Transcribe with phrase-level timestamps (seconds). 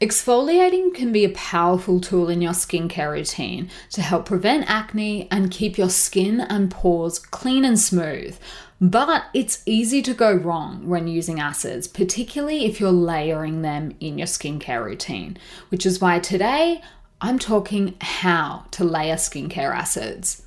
[0.00, 5.50] Exfoliating can be a powerful tool in your skincare routine to help prevent acne and
[5.50, 8.38] keep your skin and pores clean and smooth.
[8.80, 14.18] But it's easy to go wrong when using acids, particularly if you're layering them in
[14.18, 15.36] your skincare routine,
[15.70, 16.80] which is why today
[17.20, 20.44] I'm talking how to layer skincare acids.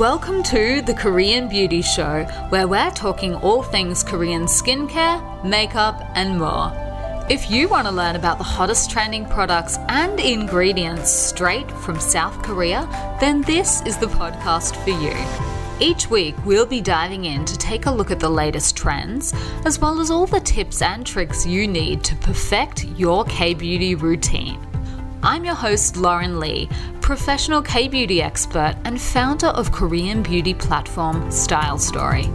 [0.00, 6.36] Welcome to the Korean Beauty Show, where we're talking all things Korean skincare, makeup, and
[6.36, 6.89] more.
[7.30, 12.42] If you want to learn about the hottest trending products and ingredients straight from South
[12.42, 12.88] Korea,
[13.20, 15.14] then this is the podcast for you.
[15.78, 19.32] Each week, we'll be diving in to take a look at the latest trends,
[19.64, 23.94] as well as all the tips and tricks you need to perfect your K beauty
[23.94, 24.58] routine.
[25.22, 26.68] I'm your host, Lauren Lee,
[27.00, 32.28] professional K beauty expert and founder of Korean beauty platform Style Story.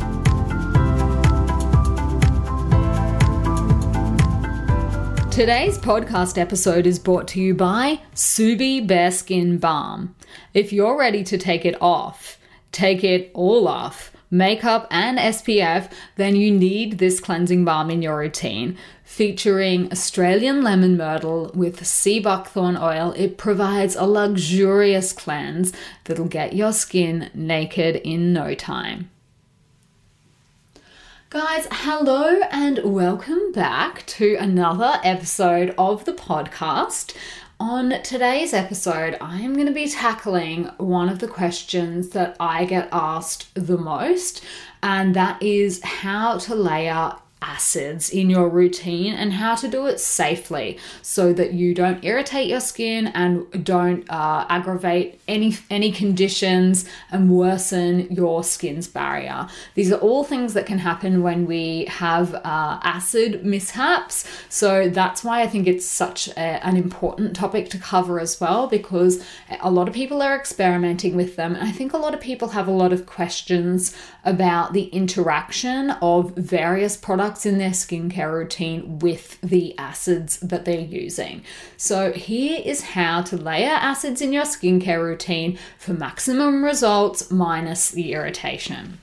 [5.35, 10.15] Today's podcast episode is brought to you by Subi Bareskin Balm.
[10.53, 12.37] If you're ready to take it off,
[12.71, 18.19] take it all off, makeup and SPF, then you need this cleansing balm in your
[18.19, 18.77] routine.
[19.03, 25.73] Featuring Australian lemon myrtle with sea buckthorn oil, it provides a luxurious cleanse
[26.05, 29.11] that'll get your skin naked in no time.
[31.35, 37.13] Guys, hello and welcome back to another episode of the podcast.
[37.59, 42.87] On today's episode, I'm going to be tackling one of the questions that I get
[42.93, 44.45] asked the most,
[44.81, 47.11] and that is how to layer
[47.45, 52.49] acids in your routine and how to do it safely so that you don't irritate
[52.49, 59.47] your skin and don't uh, aggravate any any conditions and worsen your skin's barrier.
[59.75, 64.27] These are all things that can happen when we have uh, acid mishaps.
[64.49, 68.67] So that's why I think it's such a, an important topic to cover as well
[68.67, 69.23] because
[69.61, 72.49] a lot of people are experimenting with them and I think a lot of people
[72.49, 78.31] have a lot of questions about the interaction of various products products in their skincare
[78.31, 81.43] routine with the acids that they're using.
[81.75, 87.91] So, here is how to layer acids in your skincare routine for maximum results minus
[87.91, 88.99] the irritation.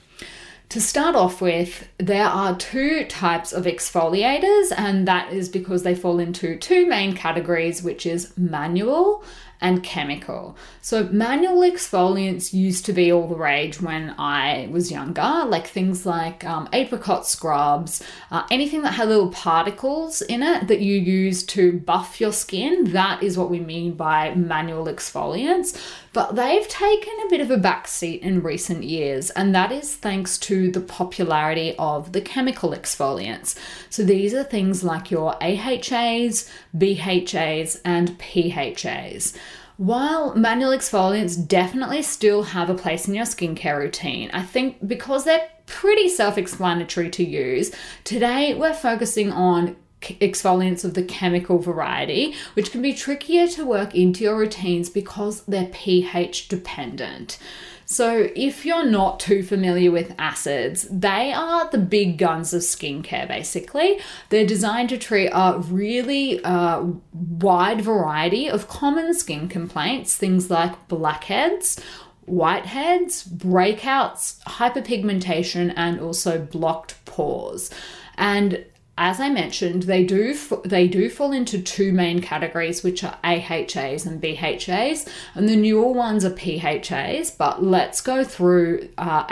[0.69, 5.93] To start off with, there are two types of exfoliators, and that is because they
[5.93, 9.23] fall into two main categories, which is manual
[9.63, 10.57] and chemical.
[10.81, 16.05] So, manual exfoliants used to be all the rage when I was younger, like things
[16.05, 21.43] like um, apricot scrubs, uh, anything that had little particles in it that you use
[21.43, 22.91] to buff your skin.
[22.91, 25.81] That is what we mean by manual exfoliants.
[26.11, 30.37] But they've taken a bit of a backseat in recent years, and that is thanks
[30.39, 33.55] to the popularity of the chemical exfoliants.
[33.89, 39.33] So, these are things like your AHAs, BHAs, and PHAs.
[39.77, 45.23] While manual exfoliants definitely still have a place in your skincare routine, I think because
[45.23, 47.71] they're pretty self explanatory to use,
[48.03, 53.95] today we're focusing on exfoliants of the chemical variety, which can be trickier to work
[53.95, 57.39] into your routines because they're pH dependent.
[57.85, 63.27] So, if you're not too familiar with acids, they are the big guns of skincare
[63.27, 63.99] basically.
[64.29, 66.83] They're designed to treat a really uh,
[67.13, 71.79] wide variety of common skin complaints, things like blackheads,
[72.25, 77.69] whiteheads, breakouts, hyperpigmentation, and also blocked pores.
[78.17, 78.65] And
[78.97, 84.05] as I mentioned, they do they do fall into two main categories, which are AHAs
[84.05, 87.35] and BHAs, and the newer ones are PHAs.
[87.35, 89.23] But let's go through uh,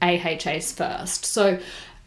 [0.00, 1.24] AHAs first.
[1.24, 1.58] So.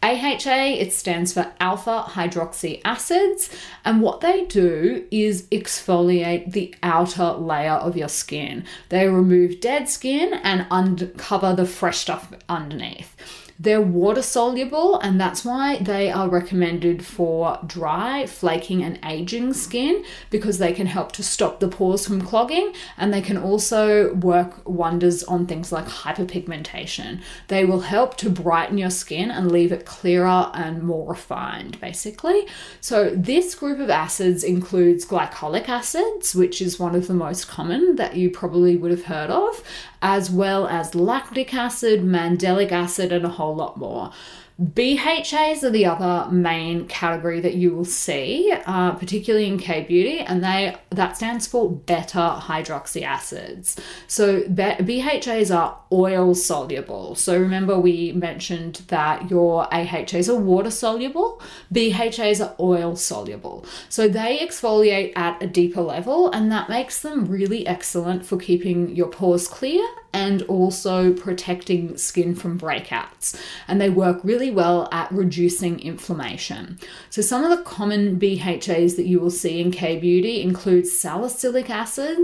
[0.02, 3.50] AHA, it stands for alpha hydroxy acids,
[3.84, 8.64] and what they do is exfoliate the outer layer of your skin.
[8.90, 13.16] They remove dead skin and uncover the fresh stuff underneath.
[13.58, 20.04] They're water soluble, and that's why they are recommended for dry, flaking, and aging skin
[20.30, 24.68] because they can help to stop the pores from clogging and they can also work
[24.68, 27.22] wonders on things like hyperpigmentation.
[27.48, 32.46] They will help to brighten your skin and leave it clearer and more refined, basically.
[32.80, 37.96] So, this group of acids includes glycolic acids, which is one of the most common
[37.96, 39.62] that you probably would have heard of,
[40.06, 44.12] as well as lactic acid, mandelic acid, and a whole lot more.
[44.58, 50.20] BHAs are the other main category that you will see, uh, particularly in K beauty,
[50.20, 53.78] and they that stands for beta hydroxy acids.
[54.06, 57.14] So BHAs are oil soluble.
[57.16, 63.66] So remember we mentioned that your AHAs are water soluble, BHAs are oil soluble.
[63.90, 68.96] So they exfoliate at a deeper level, and that makes them really excellent for keeping
[68.96, 69.86] your pores clear
[70.16, 73.38] and also protecting skin from breakouts.
[73.68, 76.78] And they work really well at reducing inflammation.
[77.10, 81.68] So, some of the common BHAs that you will see in K Beauty include salicylic
[81.68, 82.16] acid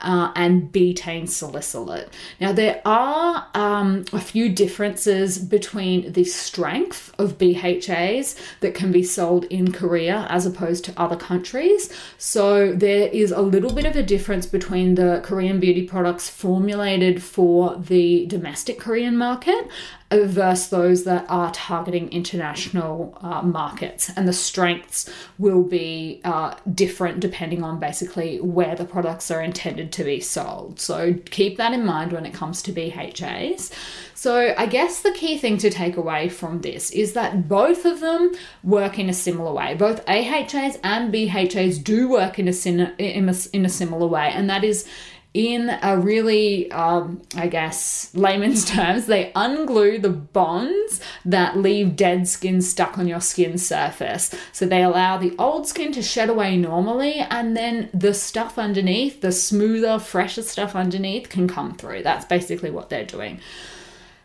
[0.00, 2.08] uh, and betaine salicylate.
[2.40, 9.02] Now, there are um, a few differences between the strength of BHAs that can be
[9.02, 11.92] sold in Korea as opposed to other countries.
[12.16, 17.20] So, there is a little bit of a difference between the Korean beauty products formulated
[17.20, 19.66] for for the domestic Korean market
[20.12, 24.10] versus those that are targeting international uh, markets.
[24.14, 25.08] And the strengths
[25.38, 30.80] will be uh, different depending on basically where the products are intended to be sold.
[30.80, 33.72] So keep that in mind when it comes to BHAs.
[34.12, 38.00] So, I guess the key thing to take away from this is that both of
[38.00, 39.72] them work in a similar way.
[39.72, 42.52] Both AHAs and BHAs do work in a,
[42.98, 44.86] in a, in a similar way, and that is
[45.32, 52.26] in a really, um, I guess, layman's terms, they unglue the bonds that leave dead
[52.26, 54.34] skin stuck on your skin surface.
[54.52, 59.20] So they allow the old skin to shed away normally, and then the stuff underneath,
[59.20, 62.02] the smoother, fresher stuff underneath, can come through.
[62.02, 63.40] That's basically what they're doing.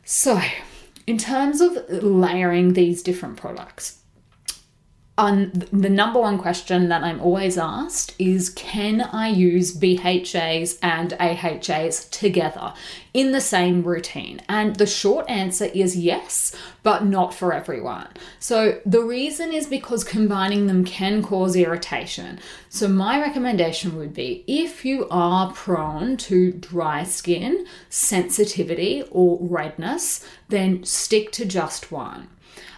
[0.04, 0.42] So,
[1.06, 4.00] in terms of layering these different products,
[5.18, 11.14] on the number one question that I'm always asked is can I use BHAs and
[11.14, 12.74] AHAs together
[13.14, 14.42] in the same routine?
[14.50, 16.54] And the short answer is yes,
[16.84, 18.08] but not for everyone.
[18.40, 22.40] So the reason is because combining them can cause irritation.
[22.68, 30.26] So my recommendation would be if you are prone to dry skin, sensitivity, or redness,
[30.50, 32.28] then stick to just one.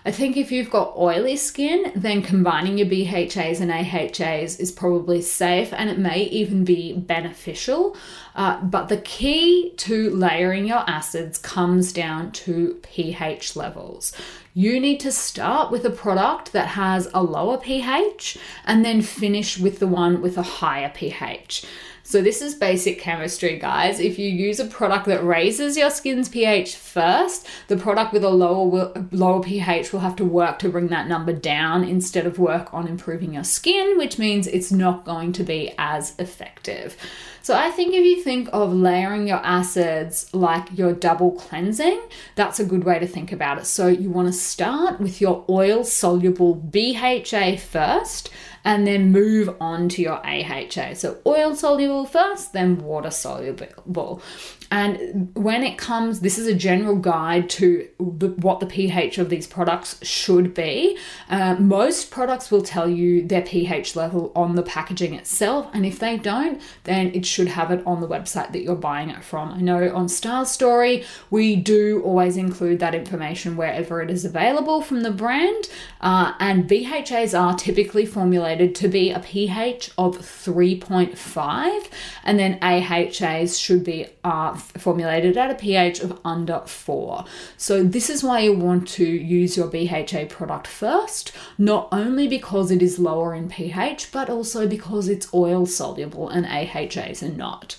[0.05, 5.21] I think if you've got oily skin, then combining your BHAs and AHAs is probably
[5.21, 7.97] safe and it may even be beneficial.
[8.35, 14.13] Uh, but the key to layering your acids comes down to pH levels.
[14.53, 19.59] You need to start with a product that has a lower pH and then finish
[19.59, 21.65] with the one with a higher pH.
[22.07, 23.99] So this is basic chemistry, guys.
[23.99, 28.29] If you use a product that raises your skin's pH first, the product with a
[28.29, 32.73] lower lower pH will have to work to bring that number down instead of work
[32.73, 36.95] on improving your skin, which means it's not going to be as effective.
[37.41, 42.01] So I think if you think of layering your acids like you're double cleansing,
[42.35, 43.65] that's a good way to think about it.
[43.65, 48.29] So you want to start with your oil soluble BHA first
[48.67, 50.93] and then move on to your AHA.
[50.95, 54.21] So oil soluble first, then water soluble.
[54.69, 59.29] And when it comes, this is a general guide to the, what the pH of
[59.29, 60.97] these products should be.
[61.29, 65.97] Uh, most products will tell you their pH level on the packaging itself, and if
[65.99, 69.53] they don't, then it should have it on the website that you're buying it from.
[69.53, 74.81] I know on Style Story, we do always include that information wherever it is available
[74.81, 75.69] from the brand,
[76.01, 81.87] uh, and BHAs are typically formulated to be a pH of 3.5,
[82.23, 87.25] and then AHAs should be uh, formulated at a pH of under 4.
[87.57, 92.71] So, this is why you want to use your BHA product first, not only because
[92.71, 97.77] it is lower in pH, but also because it's oil soluble and AHAs are not.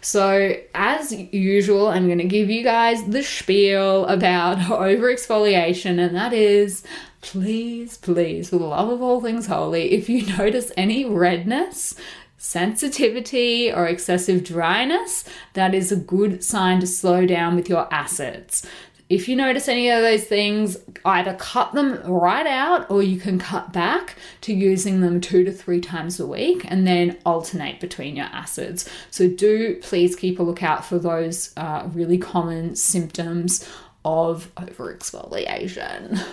[0.00, 6.32] So, as usual, I'm going to give you guys the spiel about overexfoliation, and that
[6.32, 6.84] is
[7.20, 11.94] please, please, for the love of all things holy, if you notice any redness,
[12.36, 18.66] sensitivity or excessive dryness, that is a good sign to slow down with your acids.
[19.08, 23.38] If you notice any of those things, either cut them right out or you can
[23.38, 28.16] cut back to using them two to three times a week and then alternate between
[28.16, 28.88] your acids.
[29.10, 33.66] So, do please keep a lookout for those uh, really common symptoms
[34.04, 36.24] of overexfoliation.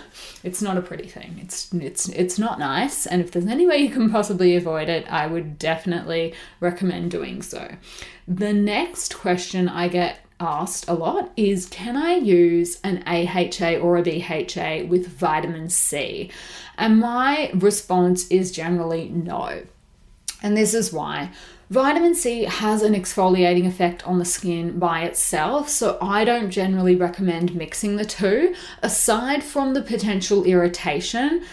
[0.44, 1.40] It's not a pretty thing.
[1.42, 5.12] It's it's it's not nice, and if there's any way you can possibly avoid it,
[5.12, 7.76] I would definitely recommend doing so.
[8.28, 13.98] The next question I get asked a lot is can I use an AHA or
[13.98, 16.30] a BHA with vitamin C?
[16.78, 19.64] And my response is generally no.
[20.44, 21.32] And this is why.
[21.70, 26.96] Vitamin C has an exfoliating effect on the skin by itself, so I don't generally
[26.96, 28.54] recommend mixing the two.
[28.84, 31.44] Aside from the potential irritation,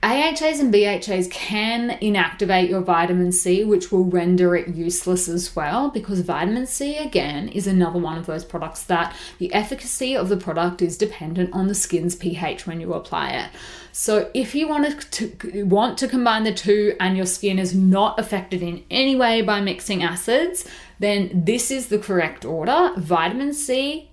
[0.00, 5.90] AHAs and BHAs can inactivate your vitamin C, which will render it useless as well,
[5.90, 10.36] because vitamin C, again, is another one of those products that the efficacy of the
[10.36, 13.50] product is dependent on the skin's pH when you apply it.
[13.90, 18.20] So, if you want to, want to combine the two and your skin is not
[18.20, 20.64] affected in any way by mixing acids,
[21.00, 24.10] then this is the correct order vitamin C,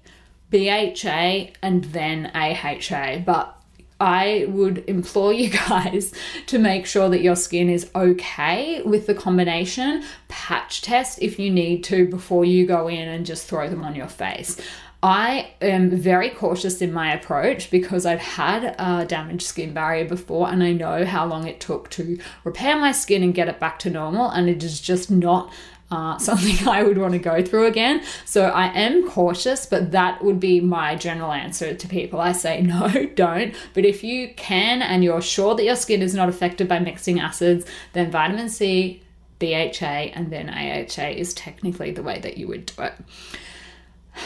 [0.49, 3.19] BHA, and then AHA.
[3.23, 3.54] But
[3.99, 6.13] I would implore you guys
[6.47, 10.03] to make sure that your skin is okay with the combination.
[10.27, 13.95] Patch test if you need to before you go in and just throw them on
[13.95, 14.59] your face.
[15.03, 20.49] I am very cautious in my approach because I've had a damaged skin barrier before
[20.49, 23.77] and I know how long it took to repair my skin and get it back
[23.79, 25.53] to normal, and it is just not
[25.91, 28.03] uh, something I would want to go through again.
[28.25, 32.19] So I am cautious, but that would be my general answer to people.
[32.19, 33.55] I say no, don't.
[33.73, 37.19] But if you can and you're sure that your skin is not affected by mixing
[37.19, 39.01] acids, then vitamin C,
[39.39, 42.93] BHA, and then AHA is technically the way that you would do it.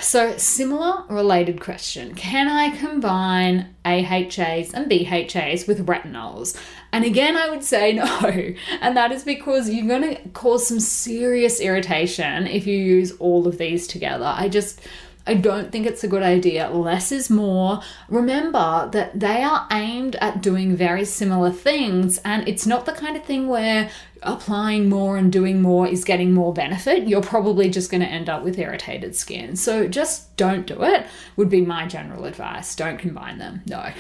[0.02, 6.58] So, similar related question Can I combine AHAs and BHAs with retinols?
[6.92, 8.54] And again, I would say no.
[8.82, 13.48] And that is because you're going to cause some serious irritation if you use all
[13.48, 14.32] of these together.
[14.36, 14.82] I just
[15.30, 16.72] I don't think it's a good idea.
[16.72, 17.82] Less is more.
[18.08, 23.16] Remember that they are aimed at doing very similar things, and it's not the kind
[23.16, 23.92] of thing where
[24.24, 27.08] applying more and doing more is getting more benefit.
[27.08, 29.56] You're probably just going to end up with irritated skin.
[29.56, 32.76] So just don't do it, would be my general advice.
[32.76, 33.62] Don't combine them.
[33.66, 33.92] No.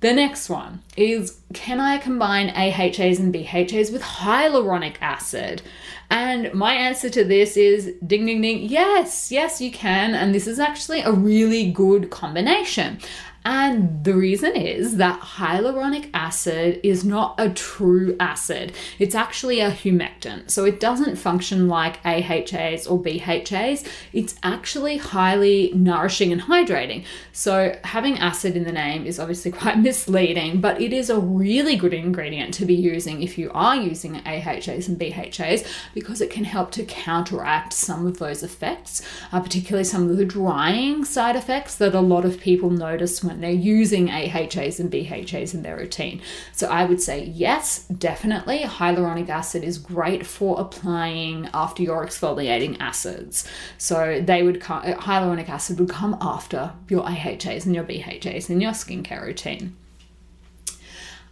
[0.00, 5.62] The next one is can I combine AHAs and BHAs with hyaluronic acid?
[6.10, 10.14] And my answer to this is ding ding ding, yes, yes, you can.
[10.16, 12.98] And this is actually a really good combination.
[13.44, 18.72] And the reason is that hyaluronic acid is not a true acid.
[18.98, 20.50] It's actually a humectant.
[20.50, 23.86] So it doesn't function like AHAs or BHAs.
[24.12, 27.04] It's actually highly nourishing and hydrating.
[27.32, 31.74] So having acid in the name is obviously quite misleading, but it is a really
[31.74, 36.44] good ingredient to be using if you are using AHAs and BHAs because it can
[36.44, 41.74] help to counteract some of those effects, uh, particularly some of the drying side effects
[41.76, 46.20] that a lot of people notice when they're using AHAs and BHAs in their routine.
[46.52, 48.60] So I would say yes, definitely.
[48.60, 53.48] Hyaluronic acid is great for applying after your exfoliating acids.
[53.78, 58.50] So they would come, uh, hyaluronic acid would come after your AHAs and your BHAs
[58.50, 59.76] in your skincare routine.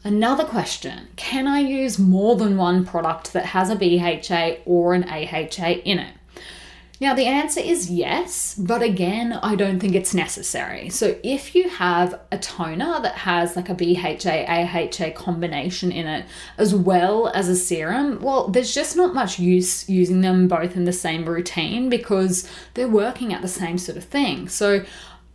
[0.02, 5.04] Another question Can I use more than one product that has a BHA or an
[5.04, 6.14] AHA in it?
[7.00, 10.90] Now, the answer is yes, but again, I don't think it's necessary.
[10.90, 16.26] So, if you have a toner that has like a BHA AHA combination in it,
[16.58, 20.84] as well as a serum, well, there's just not much use using them both in
[20.84, 24.46] the same routine because they're working at the same sort of thing.
[24.50, 24.84] So,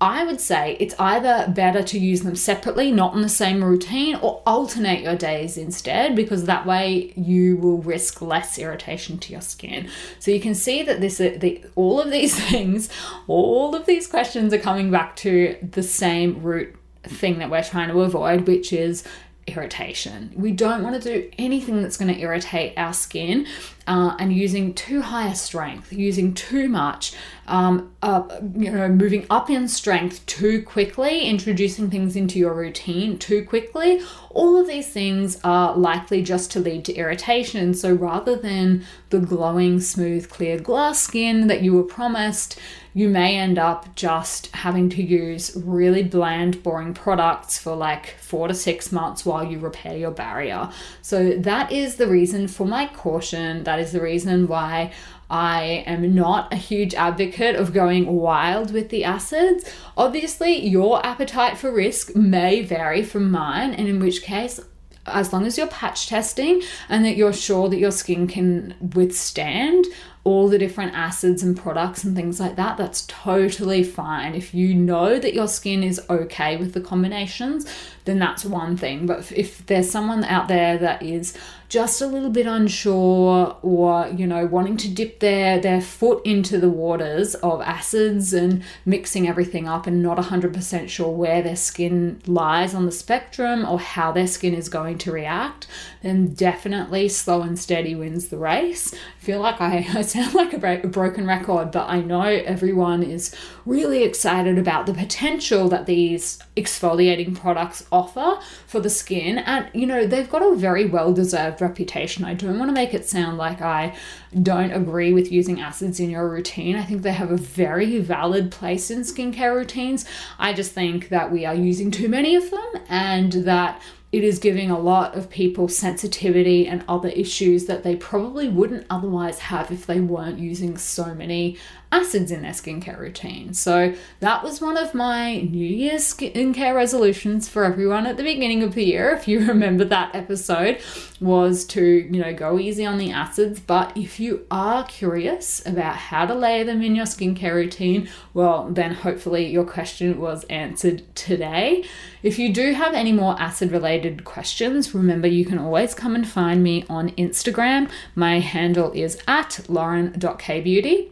[0.06, 4.16] I would say it's either better to use them separately, not in the same routine,
[4.18, 9.42] or alternate your days instead, because that way you will risk less irritation to your
[9.42, 9.90] skin.
[10.20, 12.88] So you can see that this, uh, the, all of these things,
[13.26, 17.90] all of these questions are coming back to the same root thing that we're trying
[17.90, 19.04] to avoid, which is
[19.48, 20.32] irritation.
[20.36, 23.48] We don't want to do anything that's going to irritate our skin
[23.88, 27.14] uh, and using too high a strength, using too much,
[27.48, 28.24] um, uh,
[28.56, 34.02] you know, moving up in strength too quickly, introducing things into your routine too quickly.
[34.32, 37.74] All of these things are likely just to lead to irritation.
[37.74, 42.60] So rather than the glowing, smooth, clear glass skin that you were promised,
[42.96, 48.48] you may end up just having to use really bland, boring products for like four
[48.48, 50.70] to six months while you repair your barrier.
[51.02, 53.66] So, that is the reason for my caution.
[53.66, 54.92] That is the reason why
[55.30, 59.70] I am not a huge advocate of going wild with the acids.
[59.98, 64.60] Obviously, your appetite for risk may vary from mine, and in which case,
[65.08, 69.86] as long as you're patch testing and that you're sure that your skin can withstand
[70.24, 74.34] all the different acids and products and things like that, that's totally fine.
[74.34, 77.66] If you know that your skin is okay with the combinations,
[78.06, 79.06] then that's one thing.
[79.06, 84.28] But if there's someone out there that is just a little bit unsure or you
[84.28, 89.68] know wanting to dip their their foot into the waters of acids and mixing everything
[89.68, 94.28] up and not 100% sure where their skin lies on the spectrum or how their
[94.28, 95.68] skin is going to react
[96.04, 100.54] then definitely slow and steady wins the race I feel like I, I sound like
[100.54, 103.36] a, broken record but I know everyone is
[103.66, 109.88] really excited about the potential that these exfoliating products offer for the skin and you
[109.88, 112.26] know they've got a very well deserved reputation.
[112.26, 113.96] I don't want to make it sound like I
[114.42, 116.76] don't agree with using acids in your routine.
[116.76, 120.06] I think they have a very valid place in skincare routines.
[120.38, 123.82] I just think that we are using too many of them and that
[124.16, 128.86] it is giving a lot of people sensitivity and other issues that they probably wouldn't
[128.90, 131.58] otherwise have if they weren't using so many
[131.96, 133.54] acids in their skincare routine.
[133.54, 138.64] So that was one of my New Year's skincare resolutions for everyone at the beginning
[138.64, 139.12] of the year.
[139.12, 140.82] If you remember that episode,
[141.22, 143.60] was to you know go easy on the acids.
[143.60, 148.68] But if you are curious about how to layer them in your skincare routine, well
[148.70, 151.86] then hopefully your question was answered today.
[152.24, 156.28] If you do have any more acid related questions, remember you can always come and
[156.28, 157.90] find me on Instagram.
[158.16, 161.12] My handle is at lauren.kbeauty.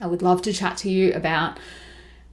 [0.00, 1.58] I would love to chat to you about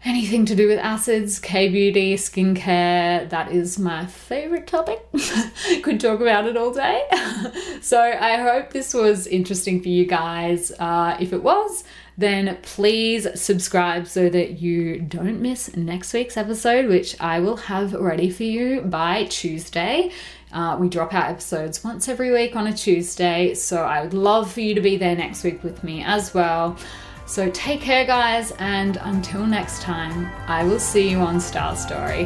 [0.05, 3.29] anything to do with acids, K beauty, skincare.
[3.29, 5.05] That is my favorite topic.
[5.81, 7.03] Could talk about it all day.
[7.81, 10.71] so I hope this was interesting for you guys.
[10.77, 11.85] Uh, if it was,
[12.17, 17.93] then please subscribe so that you don't miss next week's episode, which I will have
[17.93, 20.11] ready for you by Tuesday.
[20.51, 24.51] Uh, we drop our episodes once every week on a Tuesday, so I would love
[24.51, 26.77] for you to be there next week with me as well.
[27.25, 32.25] So take care, guys, and until next time, I will see you on Style Story.